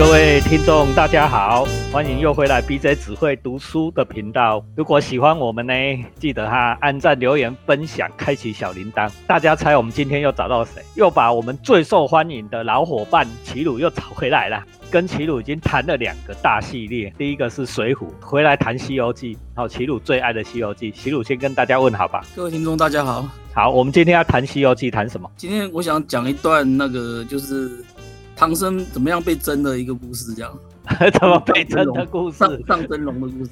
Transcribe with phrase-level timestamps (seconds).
[0.00, 4.64] 各位听众，大家好，欢迎又回来 BJ 只会读书的频道。
[4.74, 5.74] 如果喜欢我们呢，
[6.18, 9.10] 记得哈按赞、留言、分享、开启小铃铛。
[9.26, 10.82] 大家猜我们今天又找到谁？
[10.94, 14.64] 又把我们最受欢迎的老伙伴齐鲁又找回来了。
[14.90, 20.90] 跟齐鲁已经谈了两个大系列，第一个是《水浒》，回来谈《西游记》，然后齐鲁最爱的《西游记》。
[20.94, 22.24] 齐鲁先跟大家问好吧。
[22.34, 23.28] 各位听众，大家好。
[23.52, 25.30] 好，我们今天要谈《西游记》，谈什么？
[25.36, 27.84] 今天我想讲一段那个，就是
[28.40, 30.50] 唐僧怎么样被蒸的一个故事，这样。
[31.20, 32.38] 怎么被蒸的故事？
[32.38, 33.50] 上上蒸笼的故事。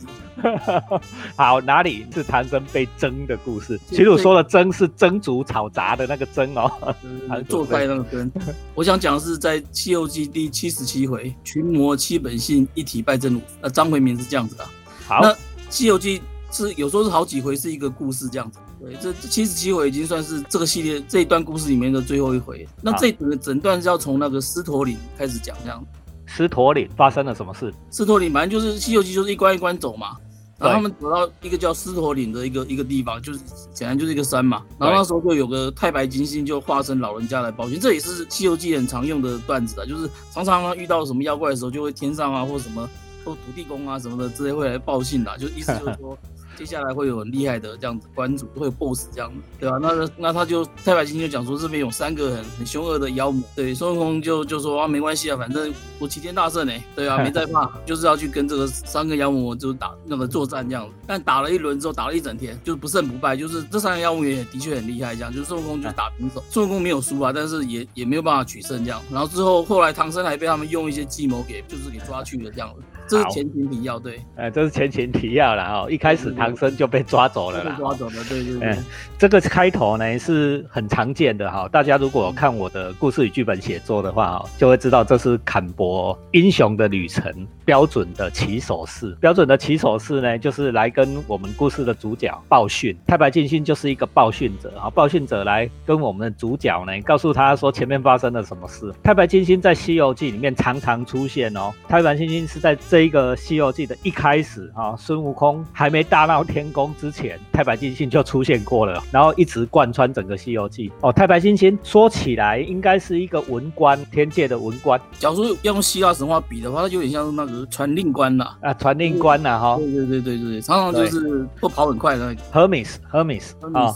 [1.36, 3.78] 好，哪里是唐僧被蒸的故事？
[3.90, 6.72] 齐鲁说的蒸是蒸煮炒炸的那个蒸哦，
[7.50, 8.32] 做菜那个蒸。
[8.74, 13.42] 我想讲的是在《西游记》第七十七回，群魔七本性，一体拜真如。
[13.60, 14.64] 呃，张回民是这样子的。
[15.06, 15.30] 好，那
[15.68, 16.18] 《西游记》
[16.50, 18.58] 是有时候是好几回是一个故事这样子。
[18.80, 22.66] 对，这七十七回已经算是这个系列这一段故事里面的最后一回。
[22.80, 25.84] 那这整段是要从那个狮驼岭开始讲这样。
[26.26, 27.72] 狮驼岭发生了什么事？
[27.90, 30.16] 狮驼岭反正就是《西游记》，就是一关一关走嘛。
[30.58, 33.38] 然后他们走到一个叫狮驼岭的一个一个地方，就是
[33.72, 34.62] 显然就是一个山嘛。
[34.78, 42.90] 然后那时候就有个太白金星就化身老人家来报信，这也是《西游记》很常用的段子啊，就是常常遇到什么妖怪的时候，就会天上啊或什么
[43.24, 46.18] 或土地公啊什么的之类会来报信的，就意思就是说。
[46.58, 49.78] 接下来会有很厉害的这样子关主，会有 BOSS 这样子，对吧？
[49.80, 60.92] 那那他就太白金就讲说这边有三个很很凶恶的妖魔，对孙悟空就就说啊没关系啊，反正我齐天大圣呢，对啊 没在怕，就是要去跟这个三个妖魔就打那个作战这样子。
[61.06, 69.00] 但打了一轮之后，打了一整天，就是不胜不败，就是这三个妖魔也的确很厉害，这样就是孙悟空就打平手， 孙悟空没有输啊，但是也也没有办法取胜这样。
[69.12, 72.82] 然后之后后来唐僧还被他们用一些计谋给就是给抓去了这样子。
[73.08, 75.88] 这是前情提要，对，哎，这是前情提要了哦。
[75.90, 78.76] 一开始唐僧就被抓走了啦，抓走了，对对对。
[79.16, 81.66] 这个开头呢是很常见的哈。
[81.72, 87.32] 大家如果看我的故事与剧本写作的话，就会知道这是坎伯英雄的旅程
[87.64, 89.16] 标准的起手式。
[89.20, 92.94] 标准的起手式呢，就是来跟我们故事的主角报讯。
[93.06, 98.92] 太白金星就是一个报讯者哈，报讯者来跟我们的主角呢，告诉他说前面发生了什么事。
[99.02, 101.72] 太白金星在《西游记》里面常常出现哦。
[101.88, 102.98] 太白金星是在这。
[102.98, 110.90] 这一个《西游记》的一开始啊，孙悟空还没大闹天宫之前，太白金星就出现过了，然后一直贯穿整个《西游记》。
[111.00, 115.00] 哦，太白金星说起来应该是一个文官，天界的文官。
[115.18, 119.76] 假如用希腊神话比的话，它有点像是那个传令官呐，啊，传令官呐，哈。
[119.78, 122.34] 对对对对对，常常就是会跑很快的。
[122.52, 123.94] Hermes，Hermes，啊。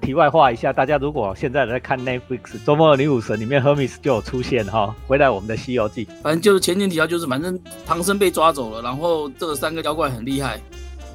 [0.00, 6.06] 题外话一下，大家如果现在在看 Netflix《周末的女武神》里面，Hermes 就有出现哈，回来我们的《西游记》。
[6.22, 8.30] 反正就是前前提要就是，反正唐僧被。
[8.36, 10.60] 抓走了，然后这三个妖怪很厉害。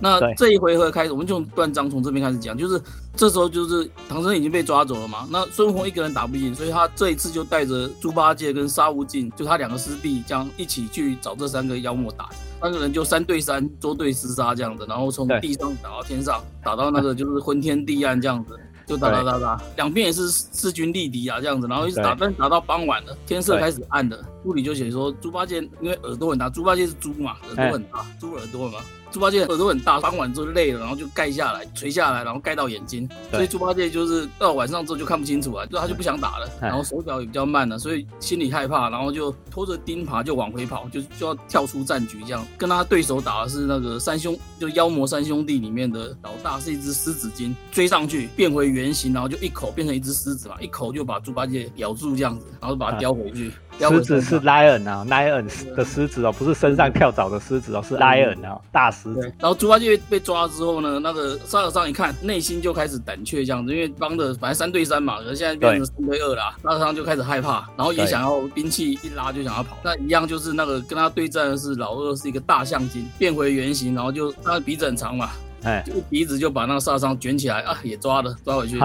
[0.02, 2.82] 那这一回合开始，我们就断章从这边开始讲，就是
[3.16, 5.28] 这时候就是唐僧已经被抓走了嘛。
[5.30, 12.30] 那孙悟空一个人打不赢，所以他这一次就带着猪八戒跟沙悟净，就他两个师弟，这样一起去找这三个妖魔打。
[12.60, 18.60] 三个人就三对三，捉对厮杀这样子，然后从地上打到天上，打到那个就是昏天地暗这样子。
[18.88, 28.80] 就打打打打，两边也是势均力敌啊，这样子，然后一直打，但打到傍晚了，天色开始暗了，书里就写说猪八戒因为耳朵很大，猪八戒是猪嘛，耳朵很大，猪耳朵嘛。
[29.12, 42.46] 猪八戒耳朵很大，傍晚之后累了，然后就盖下来，垂下来，然后盖到眼睛，所以猪八戒就是到晚上之后就看不清楚啊，就他就不想打了，然后手脚也比较慢了，所以心里害怕，然后就拖着钉耙就往回跑，就就要跳出战局这样。
[42.58, 53.52] 跟他对手打的是那个三兄，就妖魔三兄弟里面的老大是一只狮子精，追上去变回原形，然后就一口变成一只狮子嘛，一口就把猪八戒咬住这样子，然后把它叼回去。
[53.90, 59.22] 狮子是 lion 啊，lion 的狮子哦，不是身上跳蚤的狮子哦，是 lion 啊，大狮子。
[59.40, 69.78] 然后猪八戒被抓之后呢，那个沙和尚一看，内心就开始胆怯这样子，因为帮的反正三对三嘛，而现在变成三对二啦，沙和尚就开始害怕，然后也想要兵器一拉就想要跑。
[69.84, 75.30] 那一样就是那个跟他对战的是老二，是一个大象精，变回原形，然后就他的鼻子很长嘛，
[75.64, 78.80] 哎，就鼻子就把那个沙和尚卷起来啊，也抓了，抓回去。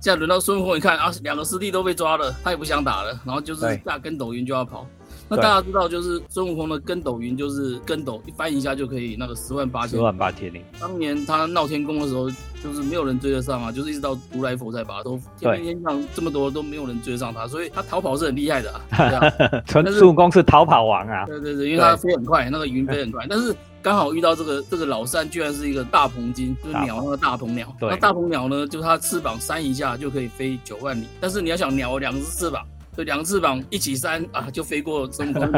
[0.00, 4.86] 现在轮到孙悟空，一看啊，两个师弟都被抓了，他也不想打了，然后就是下跟斗云就要跑。
[5.28, 9.90] 那大家知道，就是孙悟空的跟斗云，就是跟斗一翻一下就可以那个十万八千。
[9.90, 10.62] 十万八千里。
[10.78, 12.30] 当年他闹天宫的时候，
[12.62, 18.80] 就是没有人追得上啊，就是一直到如来佛才把他都天天上这么多都没有人追得上他，所以他逃跑是很厉害的。
[19.66, 21.26] 孙悟空是逃跑王啊。
[21.26, 23.52] 对对对，因为他飞很快，那个云飞很快， 但是。
[23.86, 27.72] 刚好遇到这个这个老三，居然是一个大鹏金，就是鸟那个大鹏鸟。
[27.80, 31.06] 那大鹏鸟呢，就它翅膀扇一下就可以飞九万里。
[31.20, 32.66] 但是你要想鸟两只翅膀，
[32.96, 35.52] 就两个翅膀一起扇啊，就飞过孙悟空，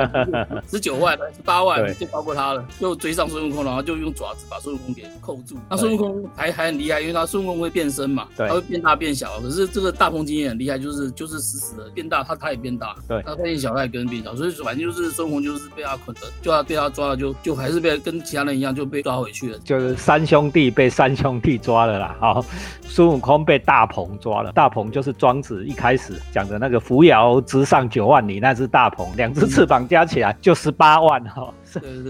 [0.69, 5.56] 十九万十八万就超过他了，就追上孙悟空，然后就用爪子把孙悟空给扣住。
[5.70, 9.38] 那孙悟空还还很厉害，因为他孙悟空会变身嘛，他会变大变小。
[9.40, 19.58] 可是这个大鹏经也很厉害，就是就是死死的变大，他他也变大，对，他变小他也跟变小，所以反正就是孙悟空就是被他捆的，就他被他抓了，就就还是被跟其他人一样就被抓回去了。
[19.61, 22.44] 就是三兄弟被三兄弟抓了啦，好，
[22.82, 31.52] 孙悟空被大鹏抓了，大鹏就是庄子一开始讲的那个扶摇直上九万里那只大鹏，两只翅膀加起来就十八万哈。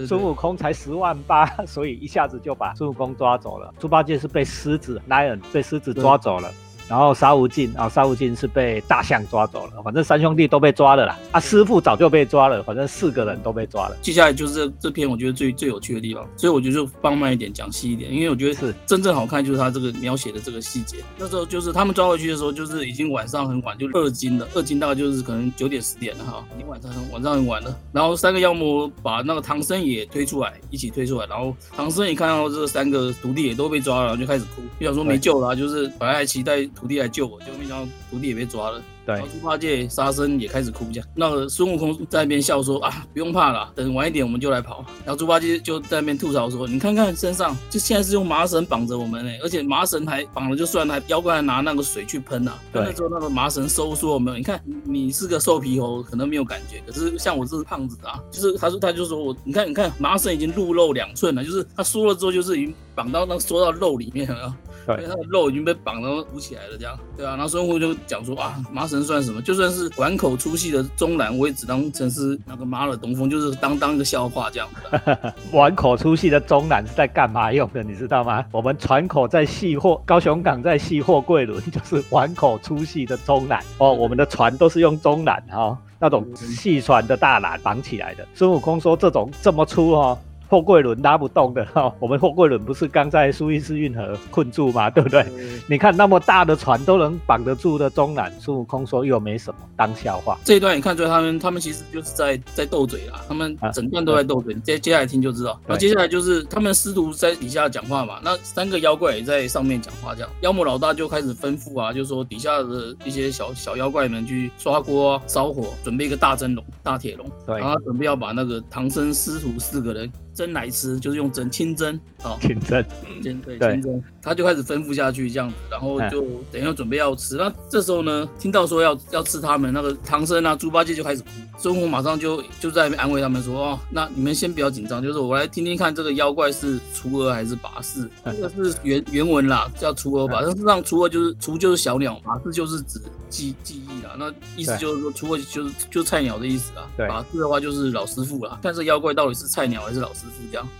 [0.07, 3.73] 孙悟空才十万八，所以一下子就把孙悟空抓走了。
[3.77, 6.49] 猪八戒是被狮子 lion 被狮子抓走了。
[6.89, 11.17] 然后沙悟净啊，沙无尽是被大象抓走了，反正三兄弟都被抓了啦。
[11.31, 13.95] 啊，师傅早就被抓了，反正四个人都被抓了。
[14.01, 20.97] 接下来就是这这篇我觉得最最有趣的地方，所以我觉得就放慢一点讲细一点，因为我觉得是真正好看就是他这个描写的这个细节。
[21.17, 27.75] 那时候就是他们抓回去的时候，就是已经晚上很晚，就二更了，二更大概就是可能九点十点了哈，已经晚上很晚上很晚了。
[27.91, 37.47] 然后三个妖魔把那个唐僧也推出来，一起推出来，然后唐僧也看到这三个徒弟也都被抓了，然后就开始哭，就想说没救了，就是本来还期待 徒弟来救我，就。
[37.59, 41.09] 没想到徒弟也被抓了，对，猪八戒、沙僧也开始哭，这样。
[41.13, 52.53] 那个孙悟空在那边笑说：“啊，不用怕了，等晚一点我们就来跑。”然后猪八戒就在那边吐槽说：“你看看身上，就现在是用麻绳绑着我们呢，而且麻绳还绑了就算了，还妖怪还拿那个水去喷呐。
[52.71, 54.37] 那时候那个麻绳收缩没有？
[54.37, 64.55] 你看你是个瘦皮猴，可能没有感觉，可是像我这是胖子啊，就是他说他就说我，你看你看麻绳已经入肉两寸了，就是他缩了之后就是已经绑到那缩到肉里面了。”
[64.87, 67.31] 因为他的肉已经被绑到鼓起来了，这样对啊。
[67.31, 69.41] 然后孙悟空就讲说啊，麻绳算什么？
[69.41, 74.67] 就算是碗口粗细的中南，我也只当成是那个妈的东风，就是当当一个笑话这样。
[75.53, 77.83] 碗口粗细的中南是在干嘛用的？
[77.83, 78.43] 你知道吗？
[78.51, 83.93] 我们船口在细货，高雄港在细货柜轮，就是碗口粗细的中南哦。
[83.93, 88.25] 我们的船都是用中南哈，那种细船的大缆绑起来的。
[88.33, 90.17] 孙悟空说这种这么粗哈。
[90.49, 94.89] 货柜轮拉不动的哈， 我们货柜轮不是刚在苏伊士运河困住吗？
[94.89, 95.23] 对不对？
[95.67, 100.39] 你看那么大的船都能绑得住的中南，孙悟空说又没什么，当笑话。
[100.43, 104.55] 这一段你看出来他们他们其实就是在在斗嘴啦，他们整段都在斗嘴。
[104.55, 105.59] 接接下来听就知道。
[105.67, 120.11] 那接下来就是他们师徒在底下讲话嘛，那三个妖怪也在上面讲话，这样妖魔老大就开始吩咐啊，就说底下的一些小小妖怪们去刷锅烧火，准备一个大蒸笼、大铁笼，然后准备要把那个唐僧师徒四个人。
[120.39, 122.85] 蒸来吃，就是用蒸清蒸，好清蒸，
[123.21, 127.35] 清对清蒸，他就开始吩咐下去这样子，然后就等下准备要吃。
[127.35, 131.27] 那这时候呢，听到说要要吃他们那个唐僧啊、猪八戒就开始哭，
[131.57, 138.09] 孙悟空马上就就在那边安慰他们说：“哦，那你们先不要紧张，就是我来听听看这个妖怪是雏鹅还是拔氏。
[138.23, 140.39] 这个是原 原文啦，叫雏鹅吧。
[140.41, 144.15] 但是让雏鹅就是雏就是小鸟，拔氏就是指记记忆啦。
[144.17, 146.87] 那意思就是说雏鹅就是就菜鸟的意思啊。
[146.95, 148.57] 拔氏的话就是老师傅啦。
[148.61, 150.21] 但是妖怪到底是菜鸟还是老师？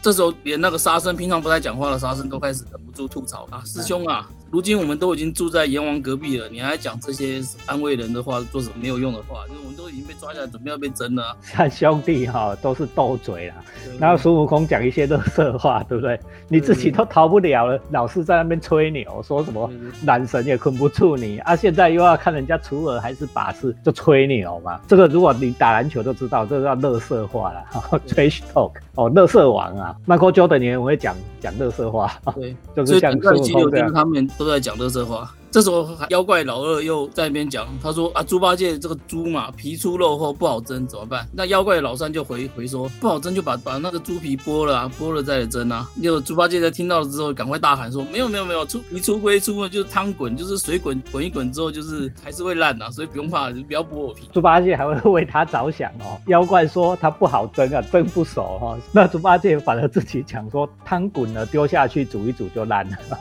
[0.01, 4.30] 这，时候连那个沙僧平常不太讲话的沙僧都开始忍不住吐槽啊，师兄啊。
[4.51, 9.46] 如今我们都已经住在阎王隔壁了，你还讲这些安慰人的话，做什么没有用的话？
[9.48, 11.38] 因为我们都已经被抓起来，准备要被蒸了。
[11.44, 13.56] 三兄弟哈都是斗嘴啦，
[14.00, 16.19] 然后孙悟空讲一些乐色话，对不对？
[16.48, 19.69] 你自己都逃不了了，老是在那边吹牛，说什么
[20.01, 21.56] 男神也困不住你啊！
[21.56, 24.81] 现在又要看人家雏儿还是把式，就吹牛嘛。
[24.88, 27.63] 这个如果你打篮球都知道，这叫乐色话了，
[28.07, 33.94] trash talk 哦，乐色王啊，Michael Jordan 也会讲讲乐色话，对， 就是像孙悟空这样。
[34.39, 35.30] 都在讲这些话。
[35.51, 41.28] 这时候妖怪老二又在那边讲，他说啊，猪八戒这个猪嘛，皮粗肉厚不好蒸，怎么办？
[41.33, 45.90] 那妖怪老三就回回说，不好蒸就把把那个猪皮剥了啊，剥了再来蒸啊。
[46.04, 54.30] 就猪八戒在听到了之后，赶快大喊说，没有没有没有，出皮出归出，就是汤滚，就是水滚滚一滚之后，就是还是会烂啊，所以不用怕，不要剥我皮。
[54.31, 56.21] 猪八戒还会 为他着想哦。
[56.28, 58.78] 妖怪说他不好蒸啊，蒸不熟哈。
[58.92, 63.18] 那猪八戒反而自己讲说，汤滚了丢下去煮一煮就烂了。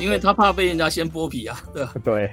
[0.00, 1.92] 因为他怕被人家先剥皮啊， 对吧？
[2.04, 2.30] 对。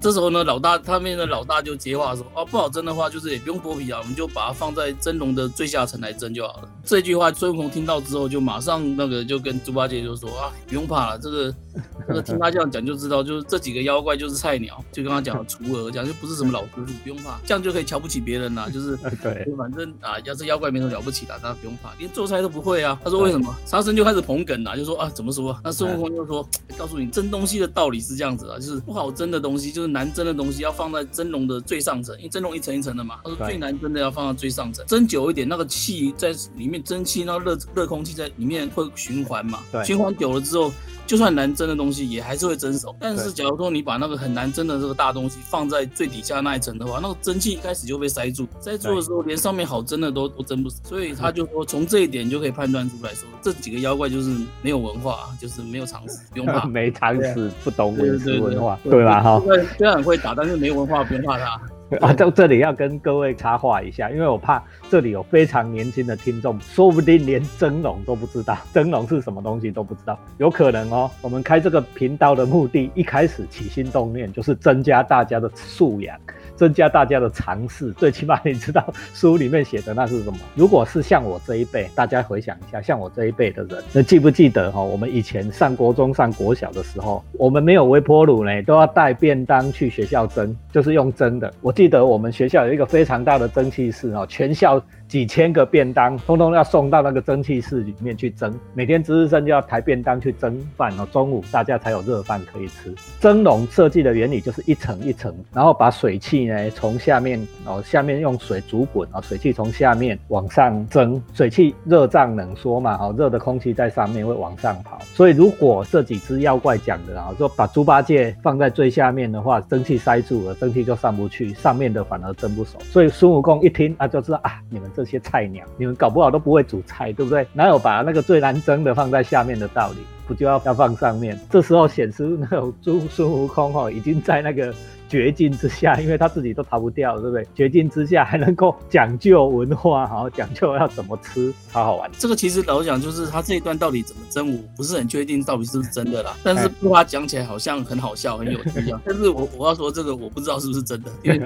[0.00, 11.54] 这时候呢，老大他面的老大就接话说：“哦，不好蒸的话，就是也不用剥皮啊，我们就把它放在蒸笼的最下层来蒸就好了。”这句话孙悟空听到之后，就马上那个就跟猪八戒就说：“啊，不用怕了，这个。”
[12.08, 18.68] 这个听他这样讲就知道，就是这几个妖怪就是菜鸟，就跟他讲 雏鹅，讲就不是什么老师傅，不用怕，这样就可以瞧不起别人啦。
[18.68, 22.98] 就是 对，反正啊，要是妖怪没什么了不起的，大家不用怕，连做菜都不会啊。
[23.02, 23.54] 他说为什么？
[23.64, 25.58] 沙僧就开始捧梗啦，就说啊，怎么说？
[25.64, 33.20] 那孙悟空就说，告诉你蒸东西的道理是这样子啊，就是不好蒸的东西，就是难蒸的东西要放在蒸笼的最上层，因为蒸笼一层一层的嘛。
[33.24, 40.72] 他说最难蒸的要放到最上层，蒸久一点，那个气在里面，蒸汽那热热空气在里面会循环嘛，循环久了之后。
[41.06, 42.94] 就算难蒸的东西也还是会蒸熟。
[42.98, 50.80] 但是假如说你把那个很难蒸的这个大东西放在最底下那一层的话，那个蒸汽一开始就被塞住，塞住的时候连上面好蒸的都都蒸不死。
[50.84, 54.30] 所以他就说从这一点就可以判断出来说，这几个妖怪就是
[54.62, 56.64] 没有文化，就是没有常识，不用怕。
[56.72, 59.22] 没常识，不懂文史文化，对吧？
[59.22, 59.42] 哈，
[59.76, 61.60] 虽然很会打，但是没文化，不用怕他。
[62.00, 71.10] 啊，到这里要跟各位插话一下，因为我怕这里有非常年轻的听众，说不定连蒸笼都不知道，蒸笼是什么东西都不知道，有可能哦。
[71.20, 76.18] 我们开这个频道的目的，一开始起心动念就是增加大家的素养。
[76.62, 80.38] 增加大家的尝试， 最起码你知道书里面写的那是什么。
[80.54, 84.80] 如果是像我这一辈，大家回想一下，像我这一辈的人，那记不记得哈？
[84.80, 91.52] 我们以前上国中、上国小的时候，我们没有微波炉呢，都要带便当去学校蒸，就是用蒸的。
[91.60, 94.80] 我记得我们学校有一个非常大的蒸汽室哦，全校。
[95.12, 98.50] 几千个便当，通通要送到那个蒸汽室里面去蒸。
[98.72, 102.94] 每天值日生就要抬便当去蒸饭哦，中午大家才有热饭可以吃。
[103.20, 114.98] 蒸笼设计的原理就是一层一层，然后把水汽呢从下面哦，下面用水煮滚哦，水汽从下面往上蒸，水汽热胀冷缩嘛，哦，热的空气在上面会往上跑。
[115.12, 122.78] 所以如果这几只妖怪讲的啊，说把猪八戒放在最下面的话，蒸汽塞住了，蒸汽就上不去，上面的反而蒸不熟。
[122.80, 125.01] 所以孙悟空一听啊，就知道啊，你们这。
[125.04, 127.46] 这些菜鸟，你们搞不好都不会煮菜，对不对？
[127.52, 129.98] 哪有把那个最难蒸的放在下面的道理？
[130.26, 131.38] 不就要要放上面？
[131.50, 134.72] 这时候显示那种孙孙悟空哦，已经在那个。
[135.12, 137.46] 绝境之下， 因为他自己都逃不掉，对不对？
[137.54, 142.10] 绝境之下还能够讲究文化，好讲究要怎么吃，好好玩。
[142.16, 146.34] 这个其实老实讲，就是他这一段到底怎么真，我不是很确定到底是不是真的啦。
[146.42, 148.70] 但是不他讲起来好像很好笑，很有趣。
[149.04, 151.38] 但是我我要说这个，我不知道是不是真的，因为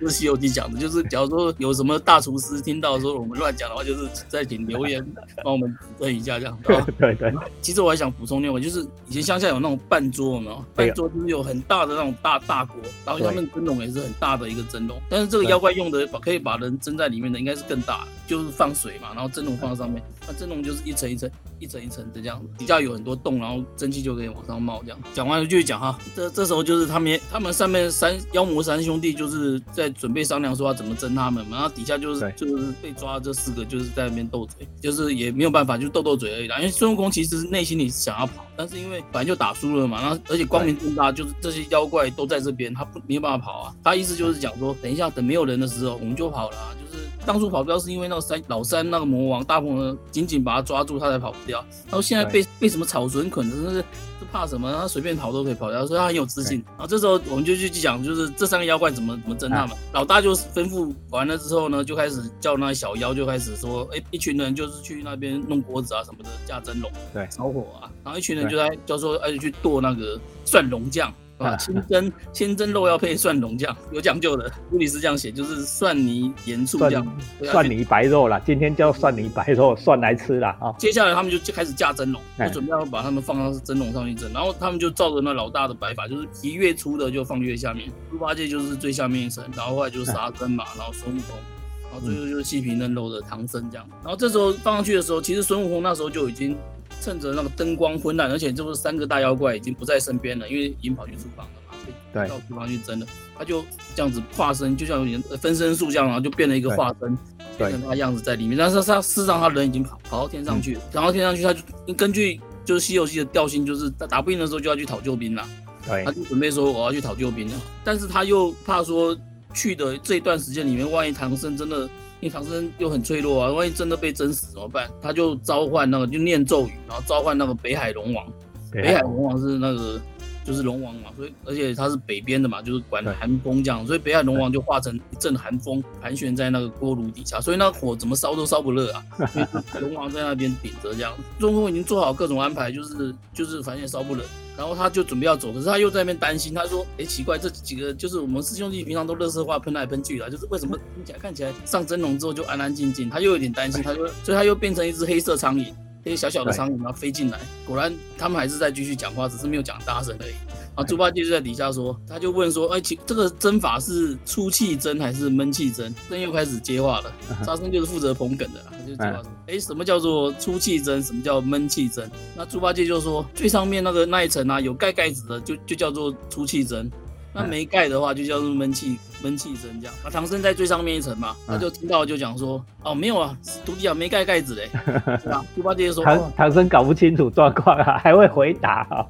[0.00, 0.80] 这是《西游记》讲的。
[0.80, 5.04] 就是假如说有什么大厨师听到说我们乱讲的话，就是再请留言
[5.44, 6.58] 帮我们问一下这样。
[6.98, 7.32] 对对。
[7.60, 10.64] 其实我还想补充另外，就是以前乡下有那种半桌，有没有？
[10.74, 12.74] 半桌就是有很大的那种大大锅。
[13.18, 24.98] 然后他们蒸笼也是很大的一个蒸笼，但是这个妖怪用的把可以把人蒸在里面的应该是更大，就是放水嘛，然后蒸笼放在上面，那蒸笼就是一层一层、一层一层的这样，底下有很多洞，然后蒸汽就可以往上冒这样。
[25.12, 36.56] 讲完了继续讲哈，这这时候就是他们他们上面三妖魔三兄弟就是在准备商量说要怎么蒸他们嘛，然后底下就是就是被抓这四个就是在那边斗嘴，就是也没有办法，就斗斗嘴而已啦。
[36.56, 43.02] 因为孙悟空其实内心里想要跑，但是因为本来就打输了嘛，然后而且光明正大就是这些妖怪都在这边，他不。
[43.08, 43.74] 没有办法跑啊！
[43.82, 46.56] 他意思就是讲说，等一下等没有人的时候，我们就跑了。
[46.56, 46.91] 啊就是
[47.24, 51.64] 当初跑不掉，是因为那个三老三那个魔王大鹏呢紧紧把他抓住，他才跑不掉。
[51.86, 53.84] 然后现在被被什么草绳捆，真的是是
[54.32, 54.72] 怕什么？
[54.72, 56.62] 他随便跑都可以跑掉，所以他很有自信。
[56.70, 59.76] 然后这时候我们就去讲，就是这三个妖怪怎么怎么侦他们。
[59.92, 67.90] 老大就吩咐完了之后呢，就开始叫那小妖就开始说，哎，一群人就是去那边弄锅子啊什么的，架蒸笼，对，烧火啊。
[68.04, 71.12] 然后一群人就在就说，哎，去剁那个蒜蓉酱。
[71.42, 74.50] 啊， 清蒸清蒸肉要配蒜蓉酱，有讲究的。
[74.70, 77.06] 布里斯这样写，就是蒜泥盐醋酱，
[77.42, 80.56] 蒜泥白肉啦，今天叫蒜泥白肉，蒜来吃啦。
[80.60, 80.72] 啊。
[80.78, 84.32] 接下来他们就开始架蒸笼，就准备要把他们放到蒸笼上去蒸。
[84.32, 91.36] 然后他们就照着那老大的摆法，就是皮越粗的就放越下面，猪八戒就是最下面一层，然后后来就是沙僧嘛，然后孙悟空，
[91.82, 93.86] 然后最后就是细皮嫩肉的唐僧这样。
[94.02, 96.56] 然后这时候放上去的时候，其实孙悟空那时候就已经。
[97.02, 101.74] 趁着那个灯光昏暗，而且这不是三个大妖怪已经不在身边了，因为已经跑去厨房了嘛，
[102.12, 103.06] 对，到厨房去蒸了。
[103.36, 103.64] 他就
[103.96, 105.04] 这样子化身，就像
[105.40, 107.18] 分身术这样，然后就变了一个化身，
[107.58, 108.56] 变成他样子在里面。
[108.56, 115.44] 但是他事实上他人已经跑跑到天上去，跑到天上去，他就根据就是西游记的调性，就是他打不赢的时候就要去讨救兵了。
[115.84, 119.18] 对，他就准备说我要去讨救兵了，但是他又怕说
[119.52, 121.88] 去的这一段时间里面，万一唐僧真的。
[122.22, 124.88] 因为唐僧又很脆弱啊，万一真的被蒸死怎么办？
[125.02, 128.24] 他就召唤那个，就念咒语，然后召唤那个北海龙王。
[128.70, 130.00] 北海龙王是那个，
[130.44, 139.04] 就是龙王嘛，所以而且他是北边的嘛，就是管寒风这样，所以北海龙王就化成一阵寒风，盘旋在那个锅炉底下，所以那火怎么烧都烧不热啊。
[139.80, 144.24] 龙王在那边顶着这样，孙悟空已经做好各种安排，就是就是反正也烧不冷。
[144.54, 146.52] 然后他就准备要走，可是他又在那边担心。
[146.52, 153.08] 他说：“哎，奇怪，这几个就是我们师兄弟平常都乐色话喷来喷去的，就是为什么听起来看起来上真龙之后就安安静静？
[153.08, 155.72] 他又有点担心，他就所以他又变成一只黑色苍蝇，
[156.04, 157.38] 那些小小的苍蝇然后飞进来。
[157.66, 160.32] 果然他们还是在继续讲话，只是没有讲大声而已。”
[160.74, 165.94] 然后，猪八戒就在底下说，他就问说，哎，其这个针法是出气针还是闷气针？
[166.08, 167.12] 真又开始接话了，
[167.44, 171.02] 沙僧就是负责捧梗的，他就接话说，哎，什么叫做出气针？
[171.02, 172.10] 什么叫闷气针？
[172.34, 176.90] 那猪八戒就说，最上面那个那一层啊，有盖盖子的就就叫做出气蒸，
[177.32, 179.94] 那没盖的话就叫做闷气闷气声这样。
[180.04, 184.68] 啊，唐僧在最上面一层嘛，他就听到就讲说，哦，没有啊，徒弟啊没盖盖子嘞？
[185.56, 189.06] 猪八戒说，唐唐僧搞不清楚状况啊，还会回答啊，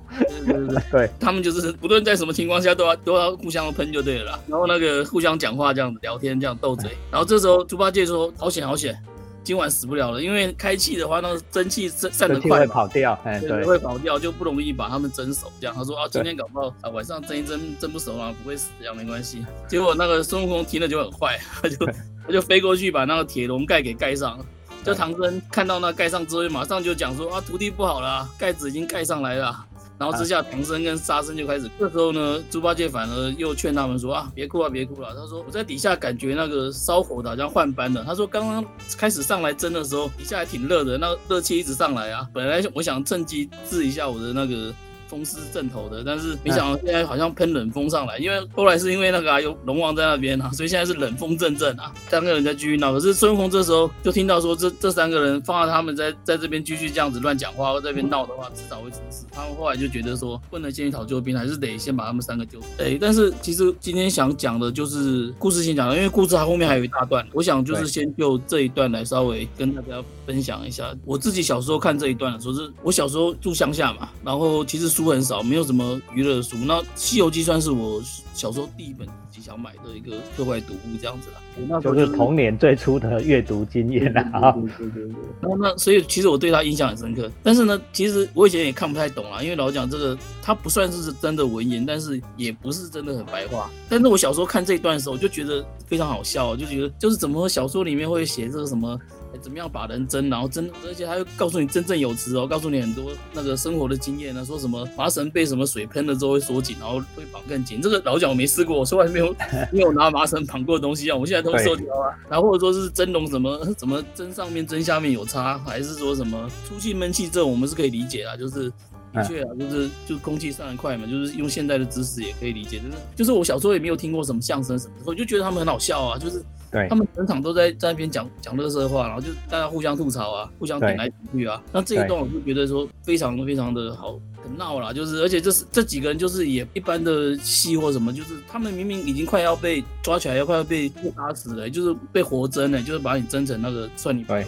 [0.47, 8.97] 对对对， 对他们就是不论在什么情况下都要都要互相喷就对了，然后那个互相讲话这样子聊天这样斗嘴，然后这时候猪八戒说，好险好险。
[9.45, 15.51] 今晚死不了了，因为开气的话，那个蒸汽散散得快，会跑掉，哎，对，会跑掉，就不容易把他们蒸熟。
[15.61, 19.45] 这样他说啊，今天搞不好啊，晚上蒸一蒸蒸不熟啊，不会死，这样没关系。
[19.69, 21.87] 结果那个孙悟空听了就很坏， 他就
[22.27, 24.39] 他就飞过去把那个铁笼盖给盖上。
[24.85, 29.65] 就唐僧看到那盖上之后，马上就讲说啊，徒弟不好了，盖子已经盖上来了。
[30.03, 31.71] 然后之下，唐僧跟沙僧就开始。
[31.79, 38.65] 这时候呢，猪八戒反而又劝他们说：“啊，别哭啊，别哭了。”他说：“我在底下感觉那个烧火的好像换班了。”他说：“刚刚
[38.99, 42.27] 开始上来蒸的时候，底下还挺热的，那热气一直上来啊。
[42.35, 44.75] 本来我想趁机治一下我的那个。”
[45.13, 52.95] 风湿正头的，但是没想到现在好像喷冷风上来，因为后来是因为那个啊有龙王在那边啊，所以现在是冷风阵阵啊，三个人在继续闹。
[52.95, 59.27] 可是孙悟空这时候就听到说，这这三个人放在他们在在这边继续这样子乱讲话或这边闹的话，迟早会出事。
[59.31, 62.59] 他们后来就觉得说，不能先去讨救兵，还是得先把他们三个救。
[62.79, 70.95] 哎，但是其实今天想讲的就是故事先讲了，因为故事它后面还有一大段，我想就是先就这一段来稍微跟大家分享一下。
[71.05, 76.01] 我自己小时候看这一段的时候，是我小时候住乡下嘛，然后其实书很少，没有什么。
[76.15, 78.03] 娱乐书，那《西游记》算是我
[78.35, 81.37] 小时候第一本自己想买的一个课外读物，这样子啦。
[81.69, 84.31] 那就是童年最初的阅读经验啦。
[84.33, 85.15] 啊，对对对。
[85.41, 93.71] 然后那所以其实我对他印象很深刻，但是呢，其实我以前也看不太懂啊，因为老讲这个，他不算是真的文言，但是也不是真的很白话。
[93.89, 98.99] 但是我小时候看这一段的时候，我就觉得非常好笑，就觉得就是怎么小说里面会写这个什么。
[99.41, 107.81] 怎么样把人蒸，然后蒸，而且他又告诉你真正有词哦，告诉你很多那个生活的经验呢，说什么麻绳被什么水喷了之后会缩紧，然后会绑更紧。
[107.81, 109.35] 这个老蒋我没试过，我从来没有
[109.73, 112.15] 没有拿麻绳绑过东西啊，我现在都收胶啊。
[112.29, 118.71] 然后或者说是蒸笼什么怎么蒸上面蒸下面有差，还是说什么出气闷气这种我们是可以理解啊，就是
[119.13, 122.79] 的确啊，就是就是空气散得快嘛，就是用现在的知识也可以理解。
[122.79, 126.43] 就是就是我小时候也没有听过什么相声什么，我就觉得他们很好笑啊，就是。
[126.89, 131.63] 他们整场都在在那边讲讲乐色话，然后就大家互相吐槽啊，互相点来点去啊。
[131.73, 144.43] 那这一段我就觉得说非常非常的好，很闹啦，就是而且这是这几个人就是也一般的戏或什么，就是他们明明已经快要被抓起来，要快要被打死了，就是被活蒸了，就是把你蒸成那个蒜泥白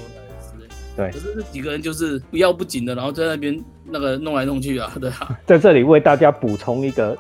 [0.97, 5.39] 对，可是这几个人就是不要不紧的，然后在那边那个弄来弄去啊， 对啊。
[5.47, 7.17] 在这里为大家补充一个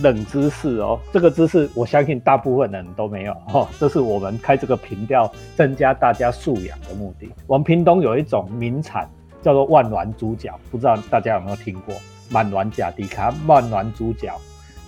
[0.00, 7.28] 冷知识哦，这个知识我相信大部分人都没有哦，这是我们开这个频道增加大家素养的目的。
[7.46, 9.08] 我们屏东有一种名产
[9.40, 11.94] 叫做万峦猪脚，不知道大家有没有听过？
[12.30, 14.40] 满峦甲迪卡万峦猪脚。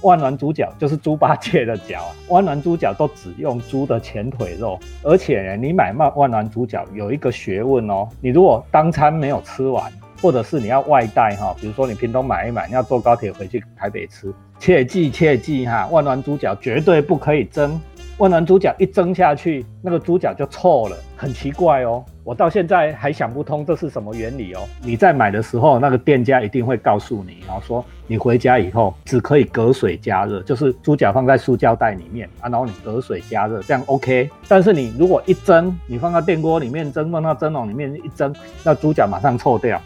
[0.04, 17.80] 万峦猪脚就是猪八戒的脚啊， 万峦猪脚都只用猪的前腿肉，而且呢，你买万万峦猪脚有一个学问哦，你如果当餐没有吃完，或者是你要外带哈，比如说你平东买一买，你要坐高铁回去台北吃，切记切记哈，万峦猪脚绝对不可以蒸。
[18.18, 22.04] 万峦猪脚一蒸下去，那个猪脚就臭了，很奇怪哦。
[22.22, 24.60] 我到现在还想不通这是什么原理哦。
[24.84, 34.28] 你在买的时候，那个店家一定会告诉你，然后说你回家以后只可以隔水加热，就是猪脚放在塑胶袋里面啊，然后你隔水加热，这样 OK。
[34.46, 39.80] 但是你如果一蒸，你放到电锅里面蒸，放到蒸笼里面一蒸，那猪脚马上臭掉。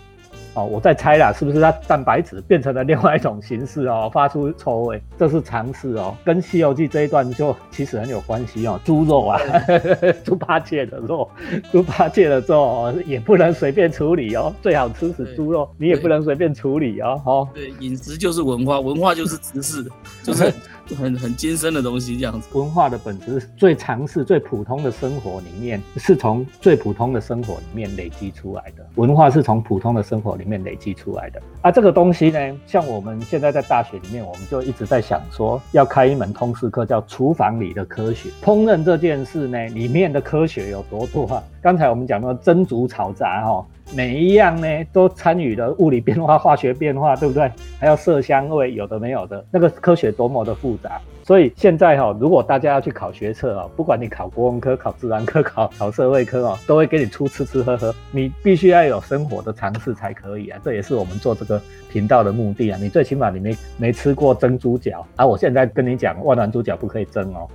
[0.59, 5.01] 哦，我在猜啦，是不是它蛋白质变成了另外一种形式哦，发出臭味？
[5.18, 8.81] 这是常识哦，跟《西游记》这一段就其实很有关系哦。
[8.85, 9.40] 猪肉啊，
[10.25, 11.29] 猪八戒的肉，
[11.71, 17.21] 猪八戒的肉哦，也不能随便处理哦，最好吃死猪肉，你也不能随便处理哦。
[17.25, 19.87] 哦，对，饮食就是文化，文化就是知识，
[20.23, 20.53] 就是。
[20.96, 22.48] 很很艰深的东西，这样子。
[22.53, 28.87] 文化的本质最常识、最普通的生活里面，是从最普通的生活里面累积出来的。
[28.96, 31.40] 文化是从普通的生活里面累积出来的。
[31.62, 38.31] 啊，这个东西呢，像我们现在在大学里面，我们就一直在想说，要开一门通识课，叫厨房里的科学。
[38.44, 41.42] 烹饪这件事呢，里面的科学有多多啊？
[41.61, 43.66] 刚才我们讲到蒸煮炒炸，哈。
[43.94, 47.51] 每一样呢，都参与了物理变化、化学变化，对不对？
[47.81, 51.01] 还有色香味，有的没有的，那个科学多么的复杂。
[51.29, 57.95] 所以现在哈，如果大家要去考学测啊，不管你考国文科、考自然科、考考社会科哦，都会给你出吃吃喝喝。
[58.11, 61.61] 你必须要有生活的常识才可以啊，这也是我们做这个
[61.93, 62.79] 频道的目的啊。
[62.81, 67.47] 你最起码你没没吃过蒸猪脚啊，我现在跟你讲，万峦猪脚不可以蒸哦，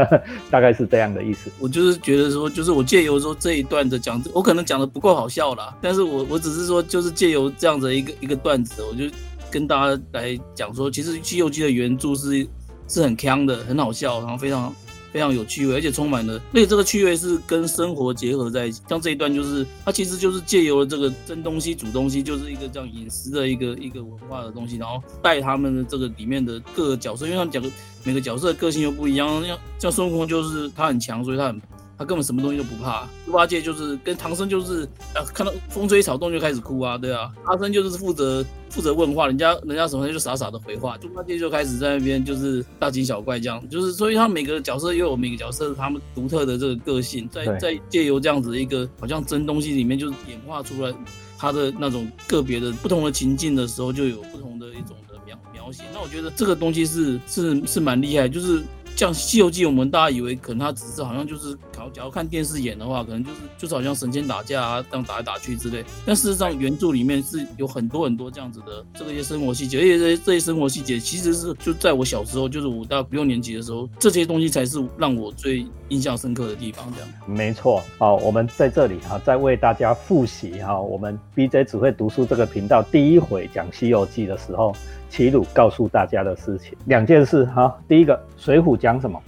[0.52, 1.50] 大概是这样的意思。
[1.58, 9.04] 我就是觉得说，就是我借由说这一段的讲，我可能讲的不够好笑啦，但是我我只是说，就是借由这样的一个一个段子，我就
[9.50, 12.46] 跟大家来讲说，其实《西游记》的原著是。
[12.88, 14.74] 是很腔的，很好笑，然后非常
[15.12, 18.80] 非常有趣味，而且充满了，而且这个趣味是跟生活结合在一起。
[18.88, 27.62] 像这一段就是它其实就是借由了这个蒸东西、煮东西，就是一个这样饮食的一个一个文化的东西，然后带他们的这个里面的各个角色，因为他们讲
[28.04, 31.60] 每个角色的个性又不一样，像像孙悟空就是他很强，所以他很。
[32.02, 50.92] 他根本什么东西都不怕，猪八戒就是跟唐僧就是呃看到风吹草动就开始哭啊，对啊，阿僧就是负责负责问话，人家人家什么就傻傻的回话，猪八戒就开始在那边就是大惊小怪这样，就是所以他每个角色又有每个角色他们独特的这个个性，在在借由这样子一个好像真东西里面就是演化出来
[51.38, 55.84] 他的那种个别的不同的情境的时候，就有不同的一种的描描写。
[55.94, 58.60] 那我觉得这个东西是是是蛮厉害，就是。
[58.94, 61.54] 像《西游记》，我们大家以为可能它只是好像就是，
[61.92, 65.84] 假如看电视演的话，可能就是就是好像神仙打架啊，这样打来打去之类。
[66.06, 76.92] 但事实上，原著里面是有很多很多这样子的这些生活细节，而且这些这些生活细节其实是就在我小时候，就是五到六年级的时候，这些东西才是让我最印象深刻的地方。
[76.94, 77.82] 这样没错。
[77.98, 84.74] 好，我们在这里哈，再为大家复习哈，我们 BJ 只会读书这个频道第一回讲《西游记》的时候。
[85.12, 87.78] 齐鲁告诉大家的事情，两件事哈。
[87.86, 89.20] 第一个，《水浒》讲什么？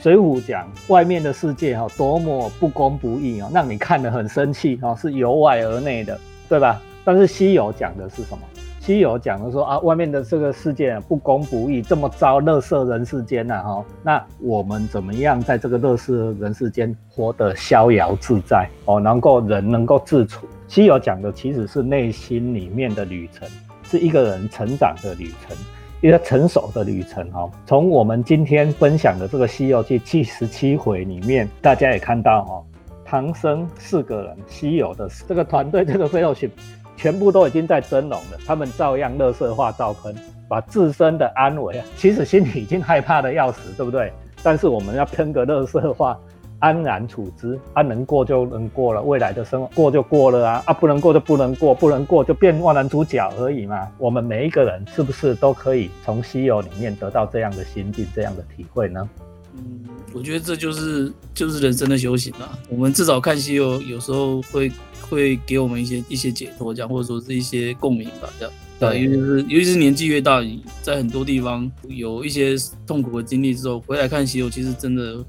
[0.02, 6.18] 《水浒》讲外面的世界哈，多么不公不义啊，让你看得很生气哈，是由外而内的，
[6.48, 6.80] 对吧？
[7.04, 8.38] 但是《西游》讲的是什么？
[8.86, 13.84] 《西游》讲的说啊，外面的这个世界不公不义，这么糟，乐色人世间呐哈。
[14.02, 18.98] 那我们怎么样在这个乐色人世间活得逍遥自在哦？
[18.98, 23.46] 能够人能够自处，《西游》讲的其实是内心里面的旅程。
[23.88, 25.56] 是一个人成长的旅程，
[26.00, 27.48] 一个成熟的旅程哈。
[27.64, 32.62] 从我们今天分享的这个《西游记》七十七回里面，大家也看到哈，
[33.04, 36.50] 唐僧四个人西游的这个团队，这个 fellowship
[36.96, 40.14] 全部都已经在蒸笼了，他们照样乐色化造喷，
[40.48, 44.12] 把自身的安危啊，其实心里已经害怕的要死，对不对？
[44.42, 46.18] 但是我们要喷个乐色化。
[46.58, 53.86] 安然处之，啊，能过就能过了，未来的生活过就过了啊，啊，不能过就不能过，不能过就变万男主角而已嘛。
[53.98, 59.08] 我们每一个人是不是都可以从西游里面得到这样的心境、这样的体会呢？
[59.54, 62.58] 嗯，我觉得这就是就是人生的修行啊。
[62.70, 64.72] 我们至少看西游，有时候会
[65.10, 68.54] 会给我们一些一些解脱，这样或者说是一些共鸣吧，这样。
[68.78, 70.42] 对，尤其是尤其是年纪越大，
[70.82, 72.54] 在很多地方有一些
[72.86, 75.22] 痛苦的经历之后，回来看西游，其实真的。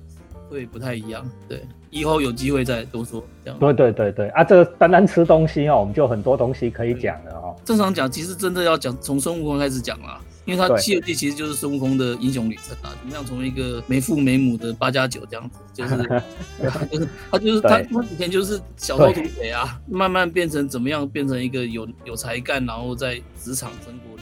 [0.49, 3.23] 会不太一样，对，以后有机会再多说。
[3.43, 7.55] 这样，对对对对啊，这个单单吃东西哦，我们就很多东西可以讲的哦。
[7.63, 15.97] 正常讲，其实真的要讲从孙悟空开始讲啦，因为他《西游记》其实就是孙悟空的英雄旅程啊，怎么样从一个没父没母的八加九这样子，就是
[16.91, 24.17] 就是他就是他他以前就是小偷土匪啊，慢慢变成怎么样，变成一个有有才干，然后在职场生活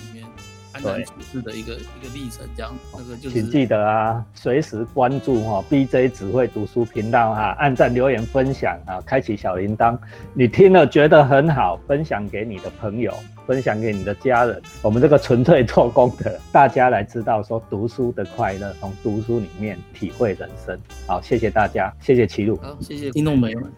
[0.78, 0.96] 里面。
[0.96, 9.98] 安处事的一个一个历程，这样那个就是，请记得啊，随时关注哈 BJ 只会读书频道哈，按赞、留言、分享啊，开启小铃铛。
[10.34, 13.14] 你听了觉得很好，分享给你的朋友，
[13.46, 14.62] 分享给你的家人。
[14.82, 20.78] 我们这个纯粹做功德，大家来知道说读书的快乐，从读书里面体会人生。
[21.08, 23.72] 好，谢谢大家，谢谢齐鲁，好，谢谢听众朋友们，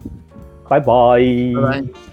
[0.68, 2.07] 拜拜，拜拜。